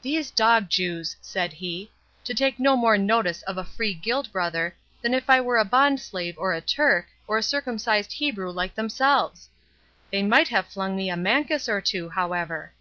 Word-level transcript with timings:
"These 0.00 0.30
dog 0.30 0.70
Jews!" 0.70 1.16
said 1.20 1.52
he; 1.54 1.90
"to 2.22 2.32
take 2.32 2.60
no 2.60 2.76
more 2.76 2.96
notice 2.96 3.42
of 3.42 3.58
a 3.58 3.64
free 3.64 3.94
guild 3.94 4.30
brother, 4.30 4.76
than 5.02 5.12
if 5.12 5.28
I 5.28 5.40
were 5.40 5.58
a 5.58 5.64
bond 5.64 5.98
slave 5.98 6.36
or 6.38 6.52
a 6.54 6.60
Turk, 6.60 7.08
or 7.26 7.36
a 7.36 7.42
circumcised 7.42 8.12
Hebrew 8.12 8.52
like 8.52 8.76
themselves! 8.76 9.48
They 10.12 10.22
might 10.22 10.46
have 10.46 10.68
flung 10.68 10.94
me 10.94 11.10
a 11.10 11.16
mancus 11.16 11.68
or 11.68 11.80
two, 11.80 12.08
however. 12.10 12.74